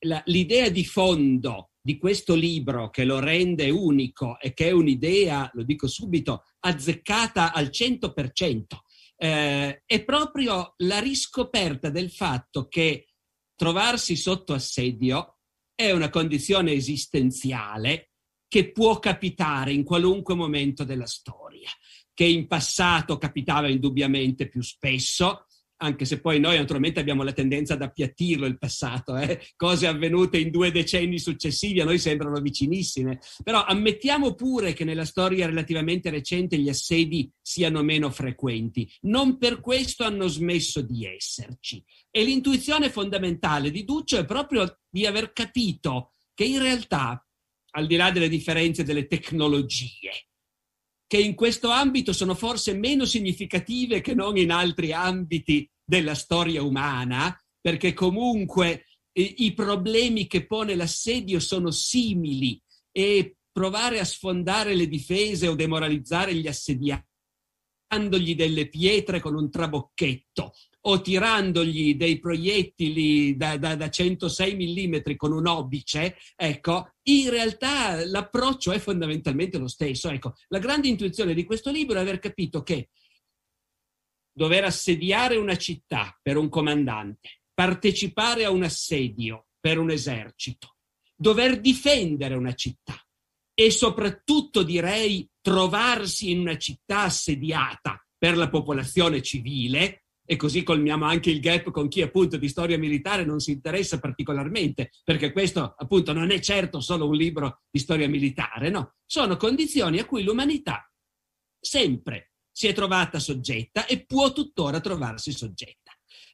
[0.00, 5.50] la, l'idea di fondo di questo libro che lo rende unico e che è un'idea,
[5.54, 8.64] lo dico subito, azzeccata al 100%,
[9.16, 13.06] eh, è proprio la riscoperta del fatto che
[13.54, 15.38] trovarsi sotto assedio
[15.74, 18.10] è una condizione esistenziale
[18.48, 21.70] che può capitare in qualunque momento della storia,
[22.12, 25.46] che in passato capitava indubbiamente più spesso,
[25.82, 29.40] anche se poi noi naturalmente abbiamo la tendenza ad appiattirlo il passato, eh?
[29.56, 35.04] cose avvenute in due decenni successivi a noi sembrano vicinissime, però ammettiamo pure che nella
[35.04, 41.82] storia relativamente recente gli assedi siano meno frequenti, non per questo hanno smesso di esserci.
[42.10, 47.26] E l'intuizione fondamentale di Duccio è proprio di aver capito che in realtà,
[47.72, 50.29] al di là delle differenze delle tecnologie,
[51.10, 56.62] che in questo ambito sono forse meno significative che non in altri ambiti della storia
[56.62, 64.76] umana, perché comunque eh, i problemi che pone l'assedio sono simili e provare a sfondare
[64.76, 67.08] le difese o demoralizzare gli assediati
[67.90, 75.16] dandogli delle pietre con un trabocchetto o tirandogli dei proiettili da, da, da 106 mm
[75.16, 80.08] con un obice, ecco, in realtà l'approccio è fondamentalmente lo stesso.
[80.08, 82.90] Ecco, la grande intuizione di questo libro è aver capito che
[84.32, 90.76] dover assediare una città per un comandante, partecipare a un assedio per un esercito,
[91.14, 93.04] dover difendere una città
[93.60, 101.04] e soprattutto direi trovarsi in una città assediata per la popolazione civile e così colmiamo
[101.04, 105.74] anche il gap con chi appunto di storia militare non si interessa particolarmente, perché questo
[105.76, 110.22] appunto non è certo solo un libro di storia militare, no, sono condizioni a cui
[110.22, 110.90] l'umanità
[111.60, 115.79] sempre si è trovata soggetta e può tuttora trovarsi soggetta.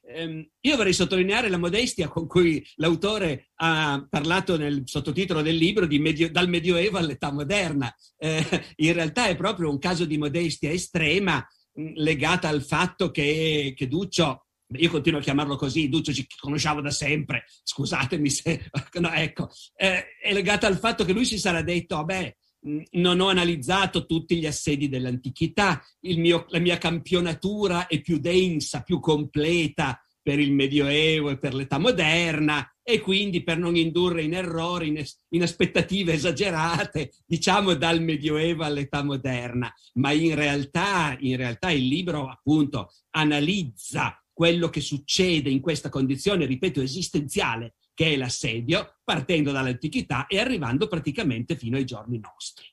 [0.09, 5.85] Ehm, io vorrei sottolineare la modestia con cui l'autore ha parlato nel sottotitolo del libro
[5.87, 7.93] medio, dal Medioevo all'età moderna.
[8.17, 8.43] Eh,
[8.77, 11.45] in realtà è proprio un caso di modestia estrema
[11.95, 16.91] legata al fatto che, che Duccio io continuo a chiamarlo così, Duccio ci conosciamo da
[16.91, 18.69] sempre, scusatemi se...
[18.99, 23.27] No, ecco, eh, è legata al fatto che lui si sarà detto, vabbè, non ho
[23.27, 30.39] analizzato tutti gli assedi dell'antichità, mio, la mia campionatura è più densa, più completa per
[30.39, 35.41] il Medioevo e per l'età moderna, e quindi per non indurre in errori, in, in,
[35.41, 39.73] aspettative esagerate, diciamo dal Medioevo all'età moderna.
[39.93, 46.45] Ma in realtà, in realtà il libro appunto analizza quello che succede in questa condizione,
[46.45, 52.67] ripeto, esistenziale, che è l'assedio, partendo dall'antichità e arrivando praticamente fino ai giorni nostri.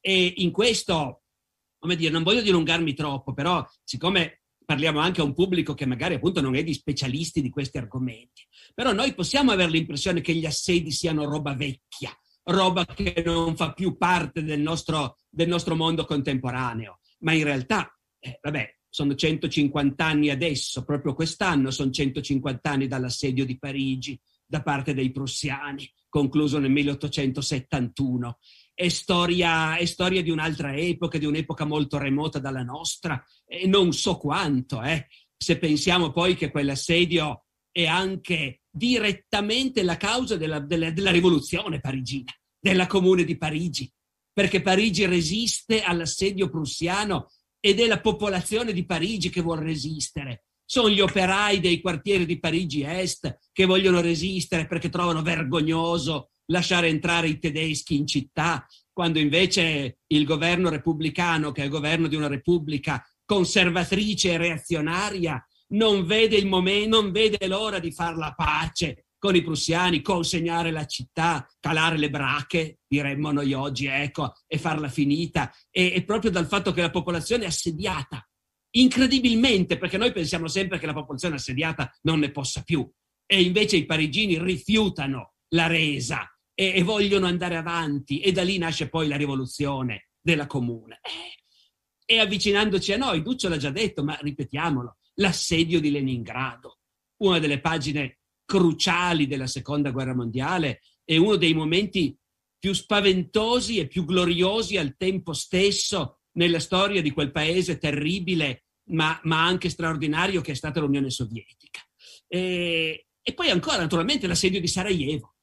[0.00, 1.24] E in questo,
[1.78, 6.14] come dire, non voglio dilungarmi troppo, però siccome parliamo anche a un pubblico che magari
[6.14, 8.42] appunto non è di specialisti di questi argomenti.
[8.74, 13.74] Però noi possiamo avere l'impressione che gli assedi siano roba vecchia, roba che non fa
[13.74, 20.02] più parte del nostro, del nostro mondo contemporaneo, ma in realtà, eh, vabbè, sono 150
[20.02, 24.18] anni adesso, proprio quest'anno sono 150 anni dall'assedio di Parigi
[24.50, 28.38] da parte dei prussiani, concluso nel 1871
[28.74, 33.92] è storia, è storia di un'altra epoca, di un'epoca molto remota dalla nostra, e non
[33.92, 35.06] so quanto, eh.
[35.36, 42.32] se pensiamo poi che quell'assedio è anche direttamente la causa della, della, della rivoluzione parigina,
[42.58, 43.88] della comune di Parigi,
[44.32, 47.28] perché Parigi resiste all'assedio prussiano
[47.60, 50.46] ed è la popolazione di Parigi che vuole resistere.
[50.72, 56.86] Sono gli operai dei quartieri di Parigi Est che vogliono resistere perché trovano vergognoso lasciare
[56.86, 62.14] entrare i tedeschi in città, quando invece il governo repubblicano, che è il governo di
[62.14, 68.32] una repubblica conservatrice e reazionaria, non vede, il momento, non vede l'ora di fare la
[68.36, 74.56] pace con i prussiani, consegnare la città, calare le brache, diremmo noi oggi, ecco, e
[74.56, 75.52] farla finita.
[75.68, 78.24] E, e proprio dal fatto che la popolazione è assediata,
[78.72, 82.88] incredibilmente, perché noi pensiamo sempre che la popolazione assediata non ne possa più.
[83.26, 88.58] E invece i parigini rifiutano la resa e, e vogliono andare avanti e da lì
[88.58, 91.00] nasce poi la rivoluzione della comune.
[91.02, 96.78] Eh, e avvicinandoci a noi, Duccio l'ha già detto, ma ripetiamolo, l'assedio di Leningrado,
[97.18, 102.16] una delle pagine cruciali della seconda guerra mondiale e uno dei momenti
[102.58, 109.18] più spaventosi e più gloriosi al tempo stesso nella storia di quel paese terribile, ma,
[109.24, 111.80] ma anche straordinario che è stata l'Unione Sovietica.
[112.26, 115.34] E, e poi ancora, naturalmente, l'assedio di Sarajevo,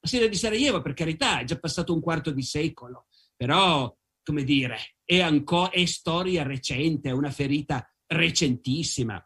[0.00, 3.06] la sera di Sarajevo, per carità, è già passato un quarto di secolo,
[3.36, 9.24] però, come dire, è ancora è storia recente, è una ferita recentissima.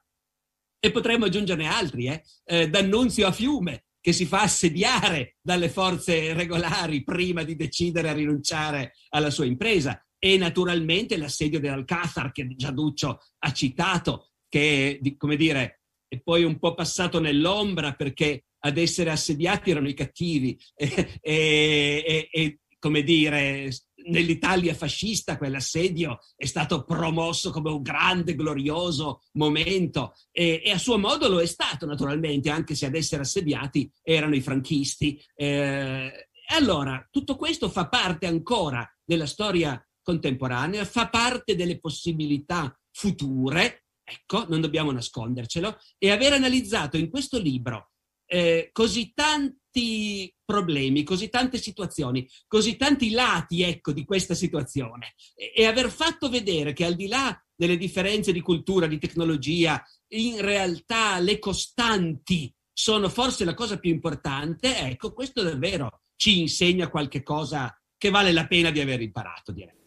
[0.78, 2.22] E potremmo aggiungerne altri, eh?
[2.44, 8.12] eh D'Annunzio a Fiume, che si fa assediare dalle forze regolari prima di decidere a
[8.12, 15.82] rinunciare alla sua impresa e naturalmente l'assedio dell'Alcázar che Giaduccio ha citato, che come dire,
[16.08, 22.28] è poi un po' passato nell'ombra perché ad essere assediati erano i cattivi e, e,
[22.32, 23.70] e come dire,
[24.08, 30.98] nell'Italia fascista quell'assedio è stato promosso come un grande, glorioso momento e, e, a suo
[30.98, 35.22] modo lo è stato naturalmente, anche se ad essere assediati erano i franchisti.
[35.36, 43.86] Eh, allora, tutto questo fa parte ancora della storia contemporanea, fa parte delle possibilità future,
[44.04, 47.90] ecco, non dobbiamo nascondercelo, e aver analizzato in questo libro
[48.24, 55.52] eh, così tanti problemi, così tante situazioni, così tanti lati, ecco, di questa situazione e,
[55.56, 59.82] e aver fatto vedere che al di là delle differenze di cultura, di tecnologia,
[60.12, 66.88] in realtà le costanti sono forse la cosa più importante, ecco, questo davvero ci insegna
[66.88, 69.85] qualche cosa che vale la pena di aver imparato, direi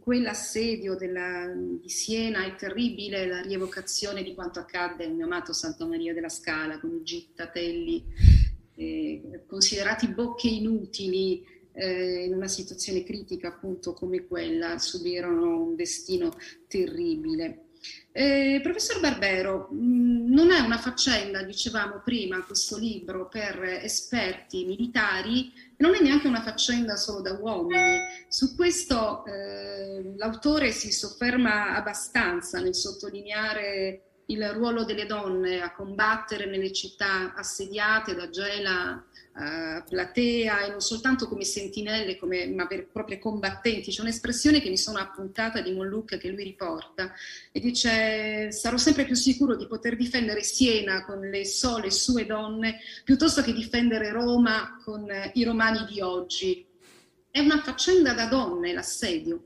[0.00, 5.84] quell'assedio della, di Siena è terribile la rievocazione di quanto accadde al mio amato Santa
[5.84, 8.04] Maria della Scala con gittatelli
[8.74, 16.36] eh, considerati bocche inutili eh, in una situazione critica appunto come quella subirono un destino
[16.66, 17.61] terribile.
[18.12, 24.64] Eh, professor Barbero, mh, mm, non è una faccenda, dicevamo prima, questo libro per esperti
[24.64, 27.98] militari, non è neanche una faccenda solo da uomini.
[28.28, 36.46] Su questo eh, l'autore si sofferma abbastanza nel sottolineare il ruolo delle donne a combattere
[36.46, 42.86] nelle città assediate da Gela a Platea e non soltanto come sentinelle, come, ma per
[42.88, 43.90] proprie combattenti.
[43.90, 47.12] C'è un'espressione che mi sono appuntata di Molluc che lui riporta
[47.50, 52.80] e dice sarò sempre più sicuro di poter difendere Siena con le sole sue donne
[53.04, 56.66] piuttosto che difendere Roma con i romani di oggi.
[57.30, 59.44] È una faccenda da donne l'assedio.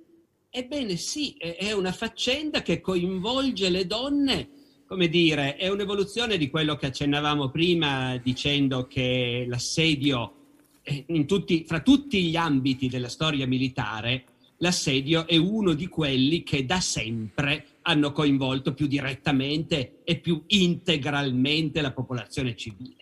[0.51, 4.49] Ebbene sì, è una faccenda che coinvolge le donne
[4.87, 10.35] come dire, è un'evoluzione di quello che accennavamo prima dicendo che l'assedio,
[11.27, 14.25] tutti, fra tutti gli ambiti della storia militare,
[14.59, 21.81] l'assedio è uno di quelli che da sempre hanno coinvolto più direttamente e più integralmente
[21.81, 22.95] la popolazione civile.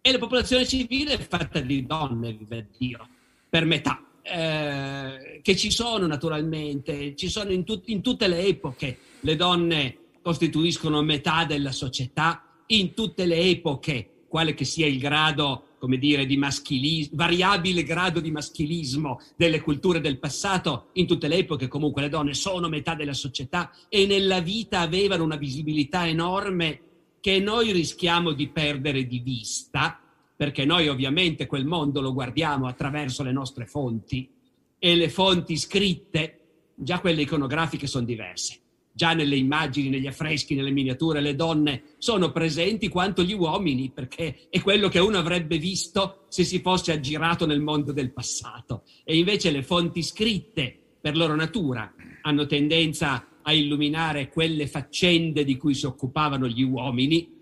[0.00, 3.06] E la popolazione civile è fatta di donne, vive Dio,
[3.48, 4.04] per metà.
[4.22, 9.96] Eh, che ci sono naturalmente, ci sono in, tut- in tutte le epoche le donne
[10.22, 16.26] costituiscono metà della società in tutte le epoche, quale che sia il grado, come dire,
[16.26, 22.02] di maschilismo, variabile grado di maschilismo delle culture del passato, in tutte le epoche comunque
[22.02, 26.80] le donne sono metà della società e nella vita avevano una visibilità enorme
[27.20, 30.00] che noi rischiamo di perdere di vista,
[30.36, 34.30] perché noi ovviamente quel mondo lo guardiamo attraverso le nostre fonti
[34.78, 36.38] e le fonti scritte,
[36.74, 38.60] già quelle iconografiche, sono diverse
[39.00, 44.48] già nelle immagini, negli affreschi, nelle miniature, le donne sono presenti quanto gli uomini, perché
[44.50, 48.82] è quello che uno avrebbe visto se si fosse aggirato nel mondo del passato.
[49.02, 55.56] E invece le fonti scritte, per loro natura, hanno tendenza a illuminare quelle faccende di
[55.56, 57.38] cui si occupavano gli uomini,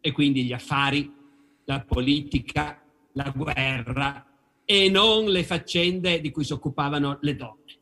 [0.00, 1.08] e quindi gli affari,
[1.66, 2.82] la politica,
[3.12, 4.26] la guerra,
[4.64, 7.75] e non le faccende di cui si occupavano le donne.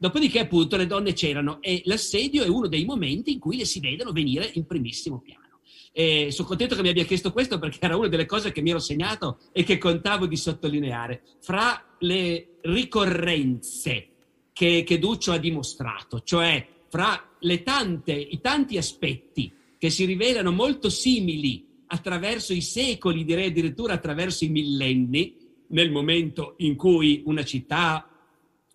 [0.00, 3.80] Dopodiché appunto le donne c'erano e l'assedio è uno dei momenti in cui le si
[3.80, 5.60] vedono venire in primissimo piano.
[5.92, 8.70] E sono contento che mi abbia chiesto questo perché era una delle cose che mi
[8.70, 11.20] ero segnato e che contavo di sottolineare.
[11.40, 14.08] Fra le ricorrenze
[14.54, 17.22] che, che Duccio ha dimostrato, cioè fra
[17.62, 24.46] tante, i tanti aspetti che si rivelano molto simili attraverso i secoli, direi addirittura attraverso
[24.46, 28.09] i millenni, nel momento in cui una città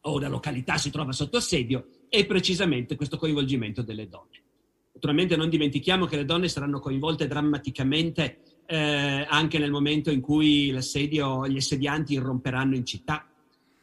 [0.07, 4.43] o la località si trova sotto assedio, è precisamente questo coinvolgimento delle donne.
[4.93, 10.71] Naturalmente non dimentichiamo che le donne saranno coinvolte drammaticamente eh, anche nel momento in cui
[10.71, 13.27] l'assedio, gli assedianti irromperanno in città.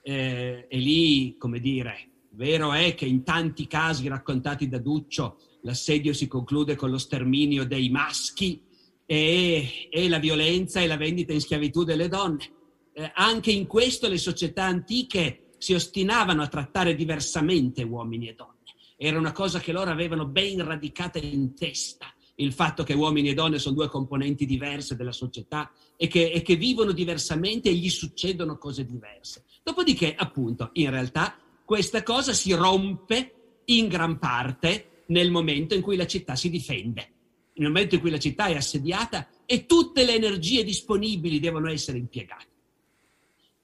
[0.01, 6.13] Eh, e lì, come dire, vero è che in tanti casi raccontati da Duccio l'assedio
[6.13, 8.61] si conclude con lo sterminio dei maschi
[9.07, 12.51] e, e la violenza e la vendita in schiavitù delle donne.
[12.95, 18.57] Eh, anche in questo le società antiche si ostinavano a trattare diversamente uomini e donne.
[18.97, 23.35] Era una cosa che loro avevano ben radicata in testa, il fatto che uomini e
[23.35, 27.91] donne sono due componenti diverse della società e che, e che vivono diversamente e gli
[27.91, 29.45] succedono cose diverse.
[29.63, 35.95] Dopodiché, appunto, in realtà questa cosa si rompe in gran parte nel momento in cui
[35.95, 37.09] la città si difende.
[37.55, 41.99] Nel momento in cui la città è assediata, e tutte le energie disponibili devono essere
[41.99, 42.47] impiegate.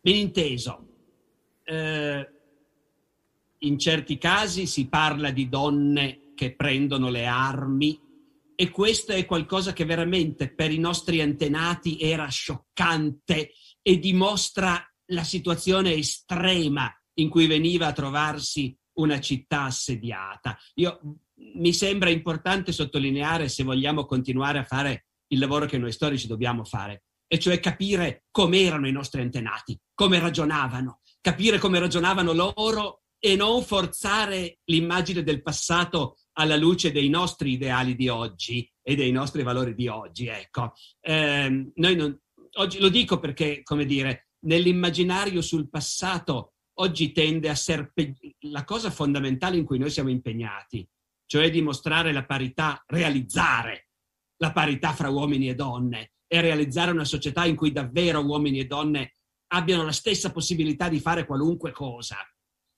[0.00, 0.87] Ben inteso,
[1.68, 2.28] eh,
[3.58, 8.00] in certi casi si parla di donne che prendono le armi
[8.54, 15.24] e questo è qualcosa che veramente per i nostri antenati era scioccante e dimostra la
[15.24, 20.58] situazione estrema in cui veniva a trovarsi una città assediata.
[20.74, 21.20] Io,
[21.54, 26.64] mi sembra importante sottolineare, se vogliamo continuare a fare il lavoro che noi storici dobbiamo
[26.64, 33.02] fare, e cioè capire come erano i nostri antenati, come ragionavano, capire come ragionavano loro
[33.18, 39.10] e non forzare l'immagine del passato alla luce dei nostri ideali di oggi e dei
[39.10, 40.28] nostri valori di oggi.
[40.28, 42.20] Ecco, eh, non,
[42.54, 48.14] oggi lo dico perché, come dire, nell'immaginario sul passato oggi tende a serpe...
[48.46, 50.88] la cosa fondamentale in cui noi siamo impegnati,
[51.26, 53.88] cioè dimostrare la parità, realizzare
[54.36, 58.66] la parità fra uomini e donne e realizzare una società in cui davvero uomini e
[58.66, 59.14] donne
[59.48, 62.16] abbiano la stessa possibilità di fare qualunque cosa,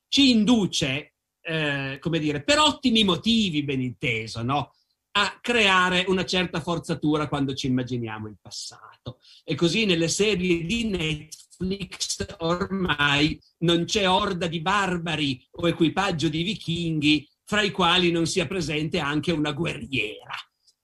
[0.09, 4.73] ci induce, eh, come dire, per ottimi motivi, ben inteso, no?
[5.13, 9.19] a creare una certa forzatura quando ci immaginiamo il passato.
[9.45, 16.43] E così nelle serie di Netflix ormai non c'è orda di barbari o equipaggio di
[16.43, 20.35] vichinghi fra i quali non sia presente anche una guerriera.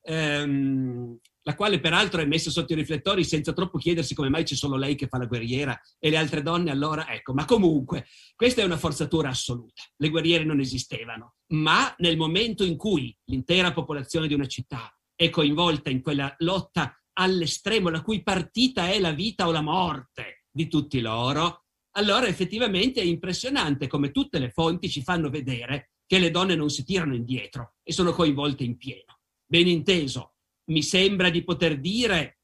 [0.03, 4.57] Um, la quale peraltro è messa sotto i riflettori senza troppo chiedersi come mai c'è
[4.57, 8.63] solo lei che fa la guerriera e le altre donne allora, ecco, ma comunque questa
[8.63, 9.83] è una forzatura assoluta.
[9.97, 15.31] Le guerriere non esistevano, ma nel momento in cui l'intera popolazione di una città è
[15.31, 20.67] coinvolta in quella lotta all'estremo, la cui partita è la vita o la morte di
[20.67, 26.33] tutti loro, allora effettivamente è impressionante come tutte le fonti ci fanno vedere che le
[26.33, 29.21] donne non si tirano indietro e sono coinvolte in pieno.
[29.49, 30.36] Ben inteso,
[30.67, 32.39] mi sembra di poter dire,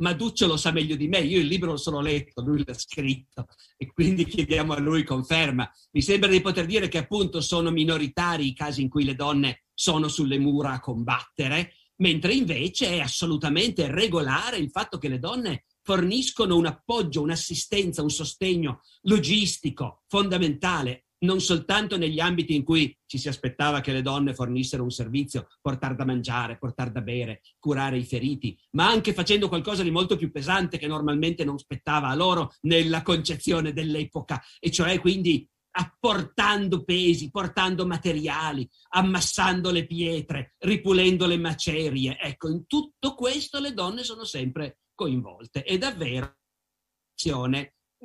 [0.00, 2.74] ma Duccio lo sa meglio di me, io il libro lo sono letto, lui l'ha
[2.74, 3.46] scritto
[3.76, 5.70] e quindi chiediamo a lui conferma.
[5.92, 9.64] Mi sembra di poter dire che appunto sono minoritari i casi in cui le donne
[9.74, 15.64] sono sulle mura a combattere, mentre invece è assolutamente regolare il fatto che le donne
[15.82, 23.18] forniscono un appoggio, un'assistenza, un sostegno logistico fondamentale non soltanto negli ambiti in cui ci
[23.18, 27.98] si aspettava che le donne fornissero un servizio, portare da mangiare, portare da bere, curare
[27.98, 32.14] i feriti, ma anche facendo qualcosa di molto più pesante che normalmente non spettava a
[32.14, 41.26] loro nella concezione dell'epoca, e cioè quindi apportando pesi, portando materiali, ammassando le pietre, ripulendo
[41.26, 42.18] le macerie.
[42.18, 45.62] Ecco, in tutto questo le donne sono sempre coinvolte.
[45.62, 46.36] È davvero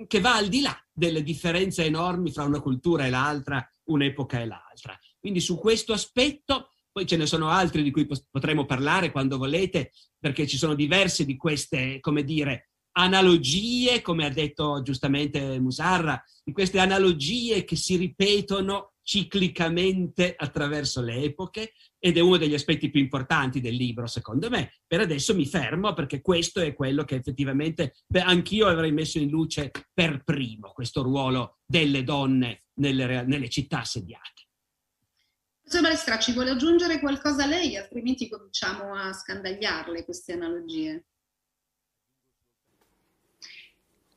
[0.07, 4.45] che va al di là delle differenze enormi fra una cultura e l'altra, un'epoca e
[4.45, 4.97] l'altra.
[5.19, 9.91] Quindi su questo aspetto, poi ce ne sono altri di cui potremo parlare quando volete,
[10.19, 16.51] perché ci sono diverse di queste, come dire, analogie, come ha detto giustamente Musarra, di
[16.51, 23.01] queste analogie che si ripetono ciclicamente attraverso le epoche ed è uno degli aspetti più
[23.01, 24.79] importanti del libro, secondo me.
[24.87, 29.29] Per adesso mi fermo perché questo è quello che effettivamente beh, anch'io avrei messo in
[29.29, 34.31] luce per primo, questo ruolo delle donne nelle, nelle città assediate.
[35.61, 41.05] Professor Balestra, ci vuole aggiungere qualcosa lei, altrimenti cominciamo a scandagliarle queste analogie.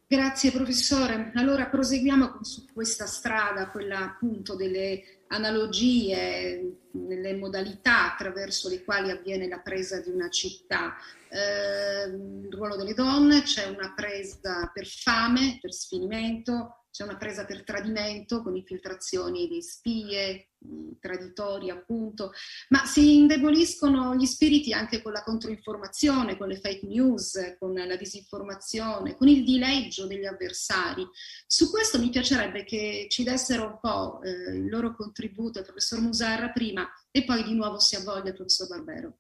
[0.09, 1.33] Grazie professore.
[1.35, 9.49] Allora proseguiamo su questa strada, quella appunto delle analogie, nelle modalità attraverso le quali avviene
[9.49, 10.95] la presa di una città.
[11.29, 17.45] Eh, il ruolo delle donne, c'è una presa per fame, per sfinimento, c'è una presa
[17.45, 20.53] per tradimento con infiltrazioni di spie,
[20.99, 22.33] traditori appunto,
[22.71, 27.97] ma si indeboliscono gli spiriti anche con la controinformazione, con le fake news, con la
[27.97, 31.07] disinformazione, con il dileggio degli avversari.
[31.47, 36.01] Su questo mi piacerebbe che ci dessero un po' eh, il loro contributo il professor
[36.01, 39.19] Musarra prima e poi di nuovo si avvoglia il professor Barbero.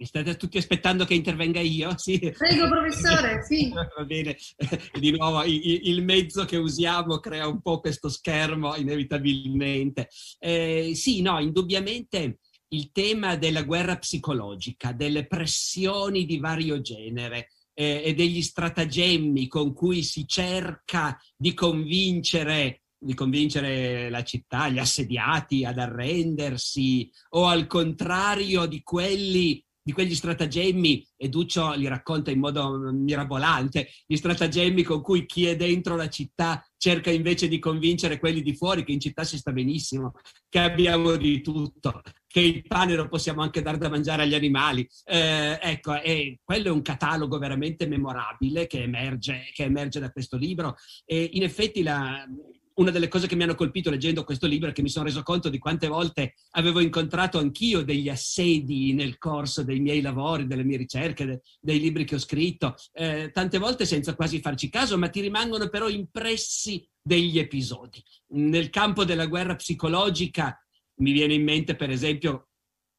[0.00, 1.90] Mi state tutti aspettando che intervenga io?
[1.98, 2.18] Sì.
[2.18, 3.68] Prego, professore, sì.
[3.70, 4.36] Va bene.
[4.98, 10.08] Di nuovo, il, mezzo che usiamo crea un po' questo schermo, inevitabilmente.
[10.38, 12.38] Eh, sì, no, indubbiamente
[12.68, 19.72] il tema della guerra psicologica, delle pressioni di vario genere eh, e degli stratagemmi con
[19.72, 27.68] cui si cerca di convincere di convincere la città, gli assediati ad arrendersi o al
[27.68, 34.82] contrario di quelli di quegli stratagemmi, e Duccio li racconta in modo mirabolante, gli stratagemmi
[34.82, 38.92] con cui chi è dentro la città cerca invece di convincere quelli di fuori che
[38.92, 40.12] in città si sta benissimo,
[40.50, 42.02] che abbiamo di tutto.
[42.28, 44.86] che il pane lo possiamo anche dare da mangiare agli animali.
[45.04, 50.36] Eh, ecco, e quello è un catalogo veramente memorabile che emerge, che emerge da questo
[50.36, 50.76] libro.
[51.06, 52.22] E in effetti la,
[52.78, 55.22] una delle cose che mi hanno colpito leggendo questo libro è che mi sono reso
[55.22, 60.64] conto di quante volte avevo incontrato anch'io degli assedi nel corso dei miei lavori, delle
[60.64, 64.96] mie ricerche, de, dei libri che ho scritto, eh, tante volte senza quasi farci caso,
[64.96, 68.02] ma ti rimangono però impressi degli episodi.
[68.28, 70.56] Nel campo della guerra psicologica
[71.00, 72.48] mi viene in mente per esempio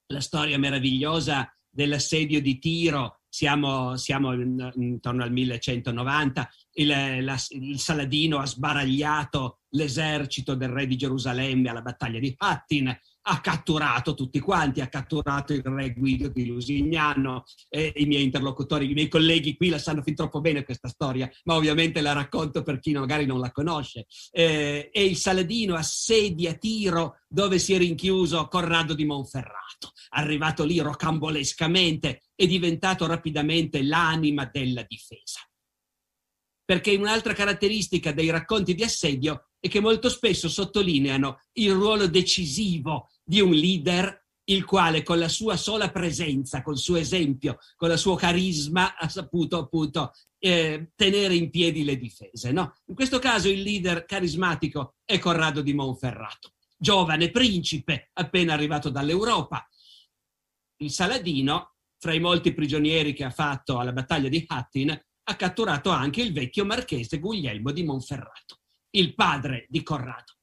[0.07, 3.21] la storia meravigliosa dell'assedio di Tiro.
[3.29, 6.87] Siamo, siamo intorno al 1190, il,
[7.23, 13.41] la, il, Saladino ha sbaragliato l'esercito del re di Gerusalemme alla battaglia di Hattin, ha
[13.41, 18.93] catturato tutti quanti, ha catturato il re Guido di Lusignano, e i miei interlocutori, i
[18.93, 22.79] miei colleghi qui la sanno fin troppo bene questa storia, ma ovviamente la racconto per
[22.79, 24.07] chi magari non la conosce.
[24.31, 30.79] Eh, e il Saladino assedia Tiro dove si è rinchiuso Corrado di Monferrato, arrivato lì
[30.79, 35.41] rocambolescamente è diventato rapidamente l'anima della difesa.
[36.65, 43.09] Perché un'altra caratteristica dei racconti di assedio è che molto spesso sottolineano il ruolo decisivo
[43.23, 47.97] di un leader il quale con la sua sola presenza, col suo esempio, con il
[47.97, 52.51] suo carisma ha saputo appunto eh, tenere in piedi le difese.
[52.51, 52.73] No?
[52.87, 59.67] In questo caso il leader carismatico è Corrado di Monferrato, giovane principe appena arrivato dall'Europa.
[60.77, 65.89] Il Saladino fra i molti prigionieri che ha fatto alla battaglia di Hattin, ha catturato
[65.89, 68.58] anche il vecchio marchese Guglielmo di Monferrato,
[68.91, 70.33] il padre di Corrado.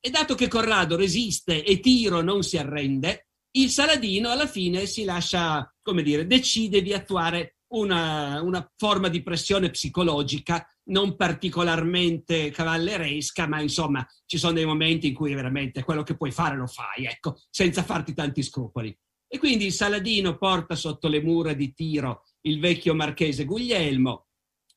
[0.00, 5.04] E dato che Corrado resiste e Tiro non si arrende, il Saladino alla fine si
[5.04, 13.48] lascia, come dire, decide di attuare una, una forma di pressione psicologica non particolarmente cavalleresca,
[13.48, 17.06] ma insomma ci sono dei momenti in cui veramente quello che puoi fare lo fai,
[17.06, 18.96] ecco, senza farti tanti scrupoli.
[19.28, 24.28] E quindi il Saladino porta sotto le mura di Tiro il vecchio marchese Guglielmo,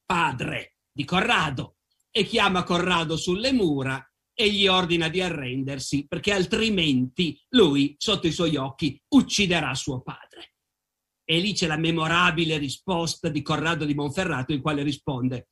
[0.05, 1.75] padre di Corrado,
[2.11, 8.31] e chiama Corrado sulle mura e gli ordina di arrendersi perché altrimenti lui, sotto i
[8.31, 10.53] suoi occhi, ucciderà suo padre.
[11.23, 15.49] E lì c'è la memorabile risposta di Corrado di Monferrato, il quale risponde,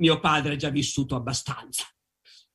[0.00, 1.86] mio padre è già vissuto abbastanza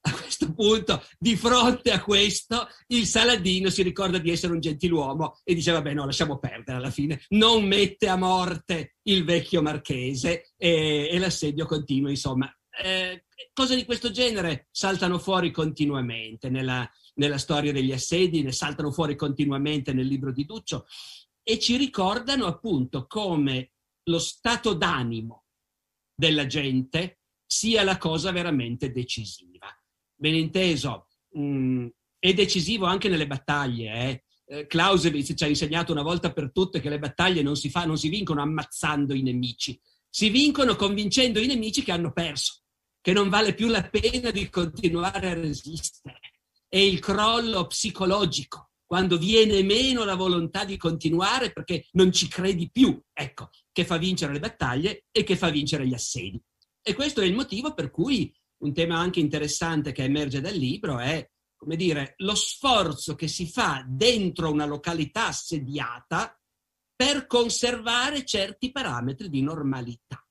[0.08, 5.40] a questo punto, di fronte a questo, il Saladino si ricorda di essere un gentiluomo
[5.44, 7.22] e dice, vabbè, no, lasciamo perdere alla fine.
[7.30, 12.52] Non mette a morte il vecchio marchese e, e l'assedio continua, insomma.
[12.82, 18.92] Eh, cose di questo genere saltano fuori continuamente nella, nella storia degli assedi, ne saltano
[18.92, 20.86] fuori continuamente nel libro di Duccio
[21.44, 23.72] e ci ricordano appunto come
[24.04, 25.46] lo stato d'animo
[26.14, 29.68] della gente sia la cosa veramente decisiva
[30.18, 31.88] ben inteso, mh, mm,
[32.20, 33.94] è decisivo anche nelle battaglie.
[33.94, 34.24] Eh.
[34.48, 34.68] eh.
[34.68, 37.98] Clausewitz ci ha insegnato una volta per tutte che le battaglie non si, fa, non
[37.98, 42.64] si vincono ammazzando i nemici, si vincono convincendo i nemici che hanno perso,
[43.02, 46.20] che non vale più la pena di continuare a resistere.
[46.68, 52.70] È il crollo psicologico, quando viene meno la volontà di continuare perché non ci credi
[52.72, 56.42] più, ecco, che fa vincere le battaglie e che fa vincere gli assedi.
[56.82, 61.00] E questo è il motivo per cui un tema anche interessante che emerge dal libro
[61.00, 66.40] è, come dire, lo sforzo che si fa dentro una località assediata
[66.96, 70.27] per conservare certi parametri di normalità.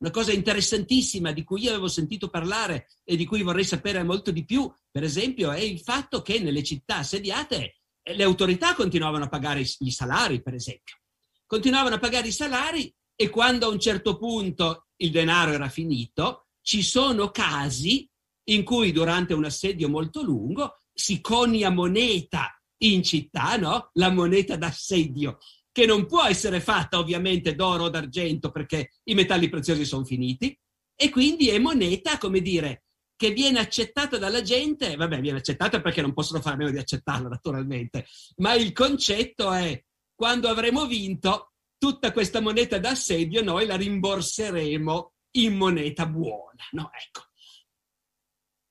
[0.00, 4.30] Una cosa interessantissima di cui io avevo sentito parlare e di cui vorrei sapere molto
[4.30, 9.24] di più, per esempio, è il fatto che nelle città assediate eh, le autorità continuavano
[9.24, 10.98] a pagare i salari, per esempio.
[11.46, 16.46] Continuavano a pagare i salari e quando a un certo punto il denaro era finito,
[16.62, 18.08] ci sono casi
[18.50, 23.90] in cui durante un assedio molto lungo si conia moneta in città, no?
[23.94, 25.38] La moneta d'assedio,
[25.72, 30.58] che non può essere fatta ovviamente d'oro o d'argento perché i metalli preziosi sono finiti,
[31.00, 32.84] e quindi è moneta, come dire,
[33.16, 36.78] che viene accettata dalla gente, vabbè, viene accettata perché non possono fare a meno di
[36.78, 39.80] accettarla naturalmente, ma il concetto è
[40.14, 46.66] quando avremo vinto tutta questa moneta d'assedio noi la rimborseremo in moneta buona.
[46.72, 47.26] No, ecco.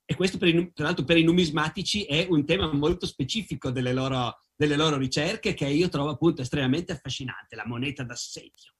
[0.05, 3.93] E questo, per i, tra l'altro, per i numismatici è un tema molto specifico delle
[3.93, 8.73] loro, delle loro ricerche che io trovo appunto estremamente affascinante, la moneta d'assedio.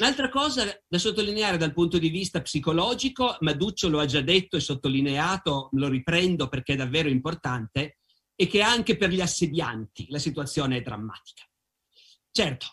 [0.00, 4.60] L'altra cosa da sottolineare dal punto di vista psicologico, Maduccio lo ha già detto e
[4.60, 7.98] sottolineato, lo riprendo perché è davvero importante,
[8.36, 11.42] è che anche per gli assedianti la situazione è drammatica.
[12.30, 12.66] Certo,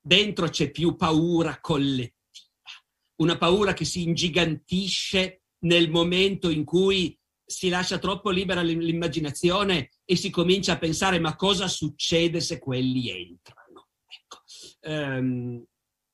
[0.00, 2.20] dentro c'è più paura collettiva
[3.20, 7.18] una paura che si ingigantisce nel momento in cui
[7.50, 13.10] si lascia troppo libera l'immaginazione e si comincia a pensare ma cosa succede se quelli
[13.10, 13.88] entrano.
[14.06, 14.42] Ecco.
[14.82, 15.64] Um,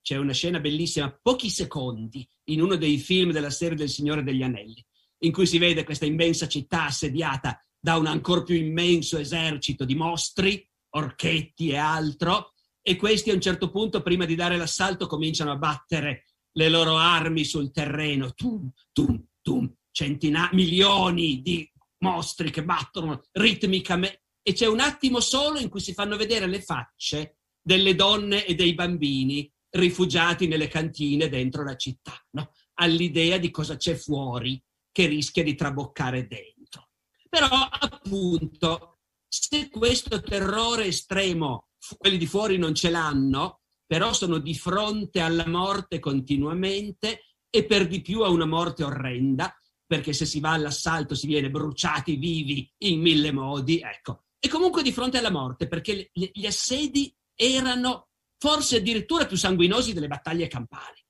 [0.01, 4.43] c'è una scena bellissima, pochi secondi, in uno dei film della serie del Signore degli
[4.43, 4.83] Anelli,
[5.25, 9.95] in cui si vede questa immensa città assediata da un ancora più immenso esercito di
[9.95, 15.51] mostri, orchetti e altro, e questi a un certo punto, prima di dare l'assalto, cominciano
[15.51, 21.67] a battere le loro armi sul terreno, tum, tum, tum, centinaia, milioni di
[22.01, 26.61] mostri che battono ritmicamente e c'è un attimo solo in cui si fanno vedere le
[26.61, 32.53] facce delle donne e dei bambini rifugiati nelle cantine dentro la città, no?
[32.75, 36.91] all'idea di cosa c'è fuori che rischia di traboccare dentro.
[37.29, 44.55] Però appunto, se questo terrore estremo quelli di fuori non ce l'hanno, però sono di
[44.55, 49.55] fronte alla morte continuamente e per di più a una morte orrenda,
[49.87, 54.25] perché se si va all'assalto si viene bruciati vivi in mille modi, ecco.
[54.39, 60.09] E comunque di fronte alla morte, perché gli assedi erano forse addirittura più sanguinosi delle
[60.09, 61.05] battaglie campali.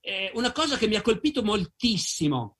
[0.00, 2.58] Eh, una cosa che mi ha colpito moltissimo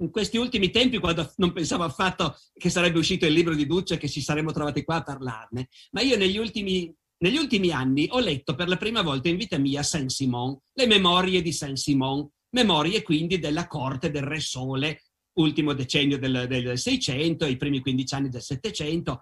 [0.00, 3.94] in questi ultimi tempi, quando non pensavo affatto che sarebbe uscito il libro di Duce
[3.94, 8.08] e che ci saremmo trovati qua a parlarne, ma io negli ultimi, negli ultimi anni
[8.10, 13.02] ho letto per la prima volta in vita mia Saint-Simon, le memorie di Saint-Simon, memorie
[13.02, 15.02] quindi della corte del Re Sole,
[15.34, 19.20] ultimo decennio del, del 600, i primi 15 anni del 700,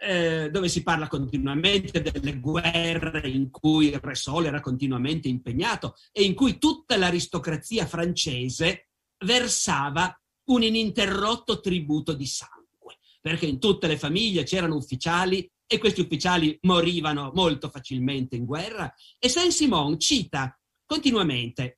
[0.00, 5.94] eh, dove si parla continuamente delle guerre in cui il Re Sole era continuamente impegnato
[6.12, 8.88] e in cui tutta l'aristocrazia francese
[9.24, 10.16] versava
[10.50, 16.56] un ininterrotto tributo di sangue, perché in tutte le famiglie c'erano ufficiali e questi ufficiali
[16.62, 21.77] morivano molto facilmente in guerra e Saint-Simon cita continuamente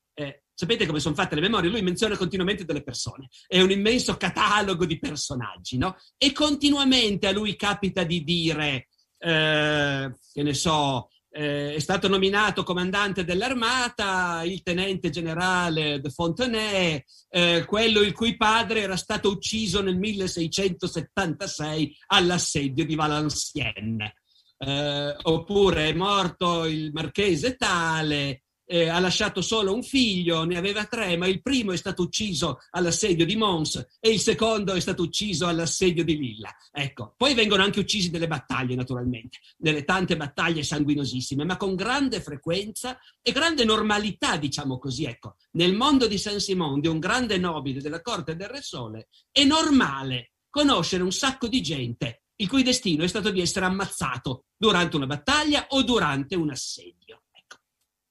[0.60, 1.70] Sapete come sono fatte le memorie?
[1.70, 3.30] Lui menziona continuamente delle persone.
[3.46, 5.96] È un immenso catalogo di personaggi, no?
[6.18, 12.62] E continuamente a lui capita di dire, eh, che ne so, eh, è stato nominato
[12.62, 19.80] comandante dell'armata il tenente generale de Fontenay, eh, quello il cui padre era stato ucciso
[19.80, 24.12] nel 1676 all'assedio di Valenciennes.
[24.58, 30.84] Eh, oppure è morto il marchese tale, eh, ha lasciato solo un figlio, ne aveva
[30.84, 35.02] tre, ma il primo è stato ucciso all'assedio di Mons e il secondo è stato
[35.02, 36.54] ucciso all'assedio di Lilla.
[36.70, 42.20] Ecco, poi vengono anche uccisi nelle battaglie, naturalmente, nelle tante battaglie sanguinosissime, ma con grande
[42.20, 45.04] frequenza e grande normalità, diciamo così.
[45.04, 49.42] Ecco, nel mondo di Saint-Simon, di un grande nobile della corte del Re Sole, è
[49.42, 54.96] normale conoscere un sacco di gente il cui destino è stato di essere ammazzato durante
[54.96, 57.00] una battaglia o durante un assedio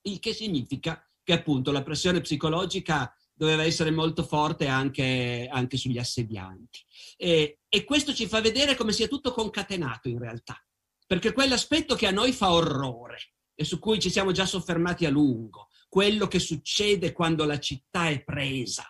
[0.03, 5.97] il che significa che appunto la pressione psicologica doveva essere molto forte anche, anche sugli
[5.97, 6.79] assedianti.
[7.15, 10.61] E, e questo ci fa vedere come sia tutto concatenato in realtà,
[11.07, 15.09] perché quell'aspetto che a noi fa orrore e su cui ci siamo già soffermati a
[15.09, 18.85] lungo, quello che succede quando la città è presa.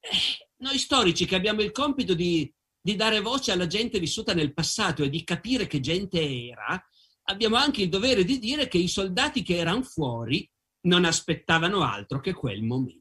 [0.00, 4.52] Eh, noi storici che abbiamo il compito di, di dare voce alla gente vissuta nel
[4.52, 6.84] passato e di capire che gente era,
[7.24, 10.48] abbiamo anche il dovere di dire che i soldati che erano fuori
[10.86, 13.00] non aspettavano altro che quel momento.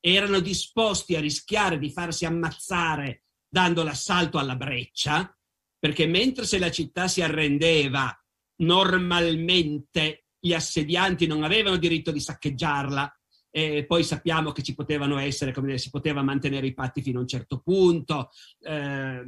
[0.00, 5.36] Erano disposti a rischiare di farsi ammazzare dando l'assalto alla breccia,
[5.78, 8.14] perché mentre se la città si arrendeva,
[8.62, 13.12] normalmente gli assedianti non avevano diritto di saccheggiarla,
[13.52, 17.18] e poi sappiamo che ci potevano essere, come dire, si poteva mantenere i patti fino
[17.18, 18.30] a un certo punto.
[18.60, 19.24] Eh,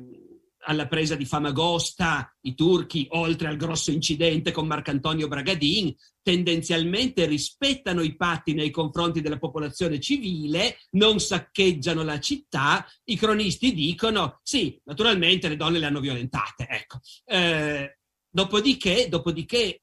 [0.64, 8.02] alla presa di Famagosta, i turchi, oltre al grosso incidente con Marcantonio Bragadin, tendenzialmente rispettano
[8.02, 14.80] i patti nei confronti della popolazione civile, non saccheggiano la città, i cronisti dicono sì,
[14.84, 16.66] naturalmente le donne le hanno violentate.
[16.68, 17.00] Ecco.
[17.24, 17.98] Eh,
[18.30, 19.82] dopodiché, dopodiché,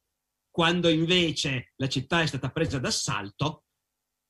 [0.50, 3.66] quando invece la città è stata presa d'assalto,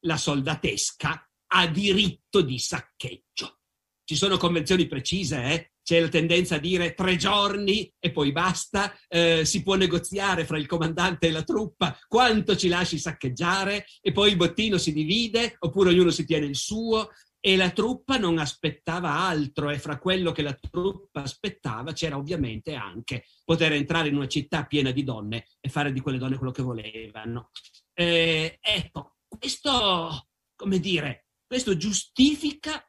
[0.06, 3.60] la soldatesca ha diritto di saccheggio.
[4.04, 5.72] Ci sono convenzioni precise, eh?
[5.90, 10.60] C'è la tendenza a dire tre giorni e poi basta, eh, si può negoziare fra
[10.60, 11.98] il comandante e la truppa.
[12.08, 13.88] Quanto ci lasci saccheggiare?
[14.00, 17.10] E poi il bottino si divide oppure ognuno si tiene il suo.
[17.40, 22.76] E la truppa non aspettava altro e fra quello che la truppa aspettava c'era ovviamente
[22.76, 26.52] anche poter entrare in una città piena di donne e fare di quelle donne quello
[26.52, 27.50] che volevano.
[27.96, 32.88] Eh, ecco, questo, come dire, questo giustifica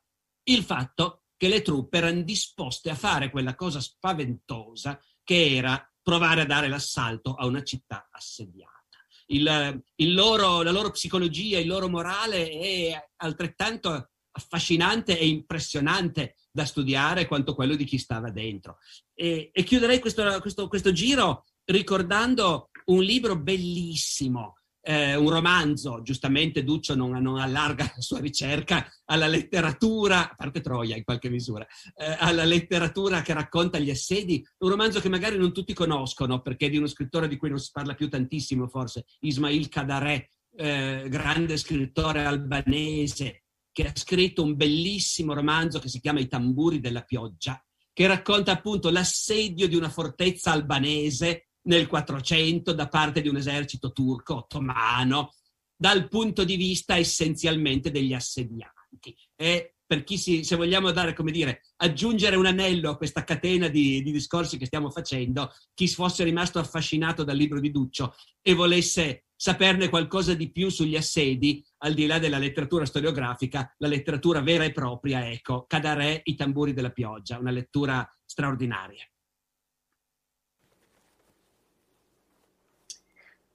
[0.50, 6.42] il fatto che le truppe erano disposte a fare quella cosa spaventosa che era provare
[6.42, 8.98] a dare l'assalto a una città assediata.
[9.28, 16.66] Il, il loro, la loro psicologia, il loro morale è altrettanto affascinante e impressionante da
[16.66, 18.76] studiare quanto quello di chi stava dentro.
[19.14, 26.64] E, e chiuderei questo, questo, questo, giro ricordando un libro bellissimo, eh, un romanzo, giustamente
[26.64, 31.66] Duccio non, non, allarga la sua ricerca alla letteratura, a parte Troia in qualche misura,
[31.94, 36.66] eh, alla letteratura che racconta gli assedi, un romanzo che magari non tutti conoscono perché
[36.66, 41.06] è di uno scrittore di cui non si parla più tantissimo forse, Ismail Kadare, eh,
[41.08, 47.02] grande scrittore albanese, che ha scritto un bellissimo romanzo che si chiama I tamburi della
[47.02, 47.62] pioggia,
[47.92, 53.92] che racconta appunto l'assedio di una fortezza albanese nel 400 da parte di un esercito
[53.92, 55.34] turco ottomano,
[55.76, 59.16] dal punto di vista essenzialmente degli assedianti.
[59.34, 63.66] E per chi si, se vogliamo dare, come dire, aggiungere un anello a questa catena
[63.66, 68.54] di, di discorsi che stiamo facendo, chi fosse rimasto affascinato dal libro di Duccio e
[68.54, 74.42] volesse saperne qualcosa di più sugli assedi, al di là della letteratura storiografica, la letteratura
[74.42, 79.02] vera e propria, ecco, Cadarè, I tamburi della pioggia, una lettura straordinaria.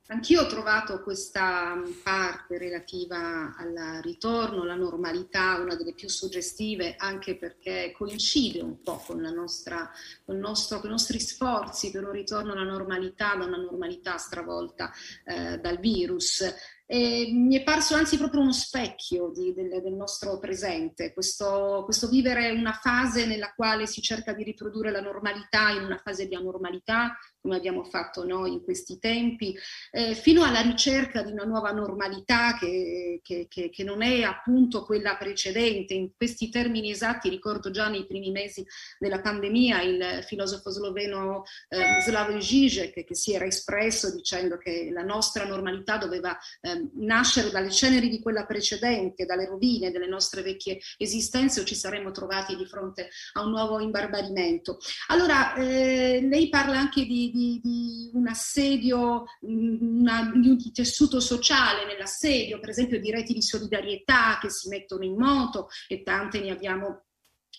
[0.08, 7.36] Anch'io ho trovato questa parte relativa al ritorno alla normalità una delle più suggestive, anche
[7.38, 9.90] perché coincide un po' con, nostra,
[10.24, 14.92] con, nostro, con i nostri sforzi per un ritorno alla normalità, da una normalità stravolta
[15.24, 16.54] eh, dal virus.
[16.86, 22.08] E mi è parso anzi proprio uno specchio di, del, del, nostro presente, questo, questo,
[22.08, 26.36] vivere una fase nella quale si cerca di riprodurre la normalità in una fase di
[26.36, 29.56] anormalità, come abbiamo fatto noi in questi tempi,
[29.92, 34.84] eh, fino alla ricerca di una nuova normalità che, che, che, che, non è appunto
[34.84, 35.94] quella precedente.
[35.94, 38.66] In questi termini esatti ricordo già nei primi mesi
[38.98, 45.04] della pandemia il filosofo sloveno eh, Slavoj Žižek che si era espresso dicendo che la
[45.04, 50.80] nostra normalità doveva eh, nascere dalle ceneri di quella precedente, dalle rovine delle nostre vecchie
[50.98, 54.80] esistenze o ci saremmo trovati di fronte a un nuovo imbarbarimento.
[55.10, 61.86] Allora, eh, lei parla anche di, di, di un assedio, una, di un tessuto sociale
[61.86, 66.52] nell'assedio, per esempio di reti di solidarietà che si mettono in moto e tante ne
[66.52, 67.04] abbiamo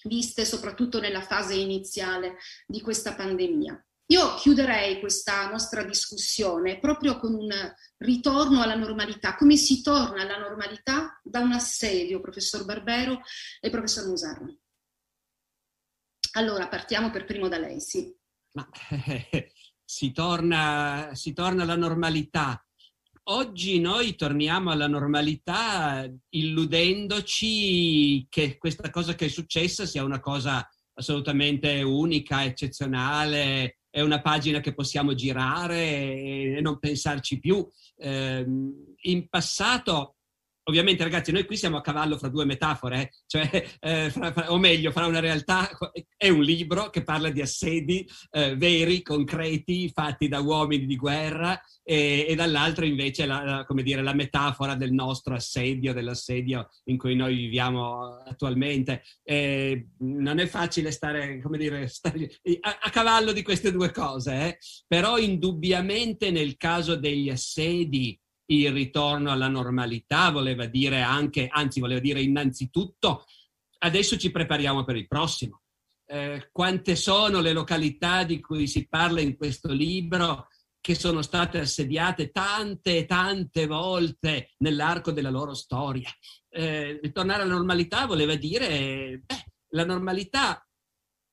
[0.05, 2.37] viste soprattutto nella fase iniziale
[2.67, 3.79] di questa pandemia.
[4.11, 7.51] Io chiuderei questa nostra discussione proprio con un
[7.99, 9.35] ritorno alla normalità.
[9.35, 11.21] Come si torna alla normalità?
[11.25, 13.21] Da un assedio, professor Barbero
[13.61, 14.59] e professor Musarno.
[16.35, 18.15] Allora, partiamo per primo da lei, sì.
[18.53, 18.69] Ma,
[19.07, 19.53] eh,
[19.87, 22.61] si, torna, si torna alla normalità.
[23.29, 30.68] Oggi noi torniamo alla normalità illudendoci che questa cosa che è successa sia una cosa
[30.94, 37.66] assolutamente unica, eccezionale, è una pagina che possiamo girare e non pensarci più.
[37.96, 38.44] Eh,
[39.03, 40.15] in passato,
[40.68, 43.11] ovviamente ragazzi, noi qui siamo a cavallo fra due metafore, eh?
[43.26, 45.68] cioè, eh, fra, fra, o meglio, fra una realtà,
[46.16, 51.61] è un libro che parla di assedi eh, veri, concreti, fatti da uomini di guerra,
[51.83, 56.98] e, e dall'altro invece la, la, come dire, la metafora del nostro assedio, dell'assedio in
[56.98, 59.02] cui noi viviamo attualmente.
[59.22, 62.29] E non è facile stare, come dire, stare
[62.61, 64.59] a, a, cavallo di queste due cose, eh?
[64.88, 72.01] però indubbiamente nel caso degli assedi il ritorno alla normalità voleva dire anche, anzi voleva
[72.01, 73.25] dire innanzitutto,
[73.79, 75.63] adesso ci prepariamo per il prossimo.
[76.09, 80.49] Eh, quante sono le località di cui si parla in questo libro
[80.81, 86.09] che sono state assediate tante e tante volte nell'arco della loro storia.
[86.49, 90.65] Eh, ritornare alla normalità voleva dire, beh, la normalità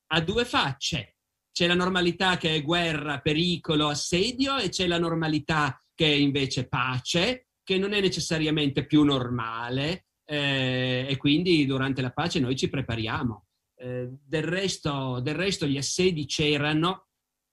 [0.08, 1.18] ha due facce.
[1.52, 6.68] C'è la normalità che è guerra, pericolo, assedio e c'è la normalità che è invece
[6.68, 12.70] pace, che non è necessariamente più normale eh, e quindi durante la pace noi ci
[12.70, 13.46] prepariamo.
[13.76, 17.08] Eh, del, resto, del resto gli assedi c'erano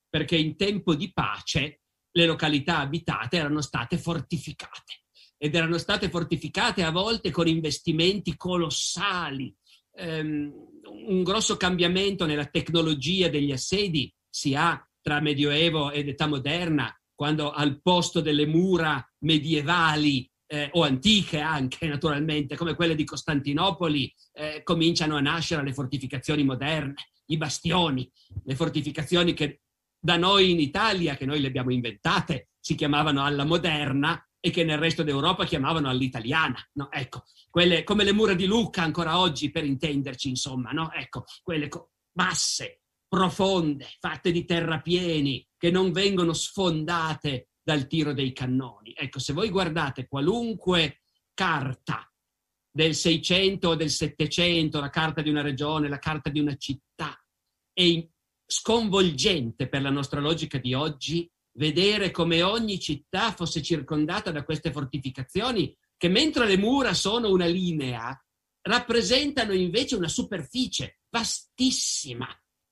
[0.09, 5.05] perché in tempo di pace le località abitate erano state fortificate
[5.37, 9.55] ed erano state fortificate a volte con investimenti colossali.
[9.93, 10.53] Um,
[10.85, 17.51] un grosso cambiamento nella tecnologia degli assedi si ha tra Medioevo ed età moderna, quando
[17.51, 24.63] al posto delle mura medievali eh, o antiche anche naturalmente, come quelle di Costantinopoli, eh,
[24.63, 26.95] cominciano a nascere le fortificazioni moderne,
[27.27, 28.11] i bastioni,
[28.43, 29.61] le fortificazioni che
[30.01, 34.65] da noi in Italia, che noi le abbiamo inventate, si chiamavano alla moderna e che
[34.65, 36.59] nel resto d'Europa chiamavano all'italiana.
[36.73, 36.91] No?
[36.91, 40.91] Ecco, quelle, come le mura di Lucca ancora oggi, per intenderci, insomma, no?
[40.91, 41.69] Ecco, quelle
[42.11, 42.80] basse,
[43.11, 48.95] profonde, fatte di terrapieni, che non vengono sfondate dal tiro dei cannoni.
[48.97, 51.01] Ecco, se voi guardate qualunque
[51.35, 52.09] carta
[52.71, 57.21] del 600 o del 700, la carta di una regione, la carta di una città.
[57.73, 58.09] È
[58.47, 64.71] sconvolgente per la nostra logica di oggi vedere come ogni città fosse circondata da queste
[64.71, 68.17] fortificazioni che mentre le mura sono una linea,
[68.63, 72.29] rappresentano invece una superficie vastissima.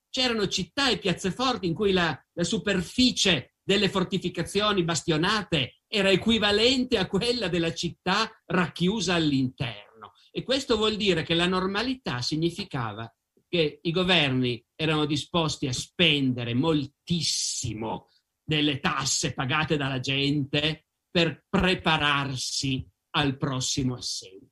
[0.09, 7.07] C'erano città e piazzeforti in cui la, la superficie delle fortificazioni bastionate era equivalente a
[7.07, 10.13] quella della città racchiusa all'interno.
[10.31, 13.11] E questo vuol dire che la normalità significava
[13.47, 18.09] che i governi erano disposti a spendere moltissimo
[18.43, 24.48] delle tasse pagate dalla gente per prepararsi al prossimo assedio.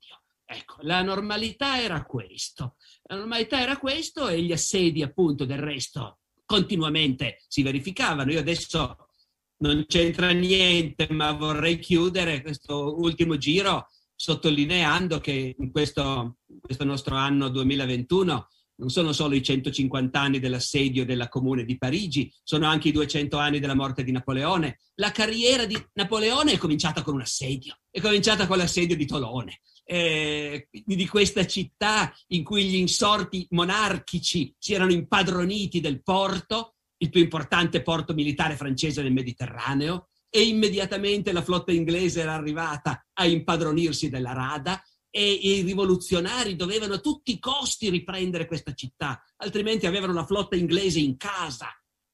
[0.49, 2.77] Ecco, la normalità era questo.
[3.03, 8.31] La normalità era questo e gli assedi, appunto, del resto continuamente si verificavano.
[8.31, 9.09] Io adesso
[9.57, 17.15] non c'entra niente, ma vorrei chiudere questo ultimo giro sottolineando che in questo, questo nostro
[17.15, 18.47] anno 2021
[18.79, 23.37] non sono solo i 150 anni dell'assedio della Comune di Parigi, sono anche i 200
[23.37, 24.79] anni della morte di Napoleone.
[24.95, 29.61] La carriera di Napoleone è cominciata con un assedio, è cominciata con l'assedio di Tolone,
[29.89, 37.09] eh, di questa città in cui gli insorti monarchici si erano impadroniti del porto, il
[37.09, 43.25] più importante porto militare francese del Mediterraneo, e immediatamente la flotta inglese era arrivata a
[43.25, 49.87] impadronirsi della rada e i rivoluzionari dovevano a tutti i costi riprendere questa città, altrimenti
[49.87, 51.69] avevano la flotta inglese in casa,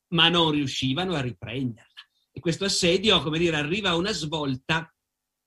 [0.10, 1.90] ma non riuscivano a riprenderla.
[2.32, 4.94] E questo assedio, come dire, arriva a una svolta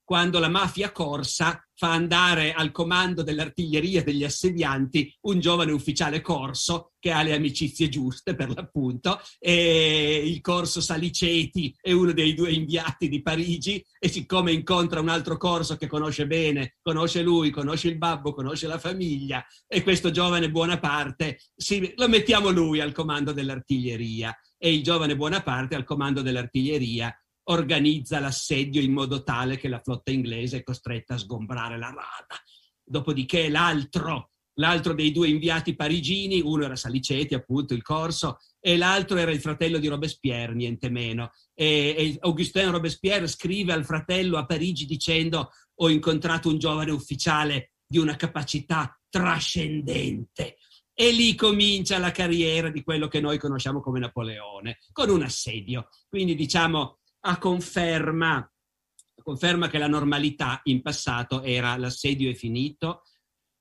[0.07, 6.93] quando la mafia corsa fa andare al comando dell'artiglieria degli assedianti un giovane ufficiale corso
[7.01, 12.53] che ha le amicizie giuste per l'appunto e il corso Saliceti è uno dei due
[12.53, 17.89] inviati di Parigi e siccome incontra un altro corso che conosce bene, conosce lui, conosce
[17.89, 23.33] il babbo, conosce la famiglia e questo giovane Buonaparte sì, lo mettiamo lui al comando
[23.33, 27.13] dell'artiglieria e il giovane Buonaparte al comando dell'artiglieria
[27.49, 32.41] organizza l'assedio in modo tale che la flotta inglese è costretta a sgombrare la rada.
[32.83, 39.17] Dopodiché l'altro, l'altro dei due inviati parigini, uno era Saliceti, appunto, il corso, e l'altro
[39.17, 41.33] era il fratello di Robespierre, niente meno.
[41.55, 47.73] E, e Augustin Robespierre scrive al fratello a Parigi dicendo ho incontrato un giovane ufficiale
[47.87, 50.57] di una capacità trascendente.
[50.99, 55.89] E lì comincia la carriera di quello che noi conosciamo come Napoleone, con un assedio.
[56.09, 58.49] Quindi diciamo a conferma,
[59.23, 63.03] conferma che la normalità in passato era l'assedio è finito,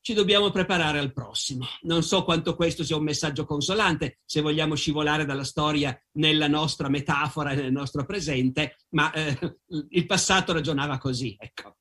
[0.01, 1.65] ci dobbiamo preparare al prossimo.
[1.81, 6.89] Non so quanto questo sia un messaggio consolante, se vogliamo scivolare dalla storia nella nostra
[6.89, 9.57] metafora nel nostro presente, ma eh,
[9.89, 11.35] il passato ragionava così.
[11.39, 11.77] Ecco.